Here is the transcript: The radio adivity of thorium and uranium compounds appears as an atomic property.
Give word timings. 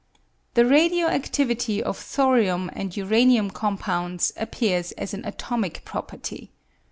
The 0.55 0.65
radio 0.65 1.07
adivity 1.09 1.79
of 1.79 1.95
thorium 1.95 2.71
and 2.73 2.97
uranium 2.97 3.51
compounds 3.51 4.33
appears 4.35 4.93
as 4.93 5.13
an 5.13 5.23
atomic 5.25 5.85
property. 5.85 6.49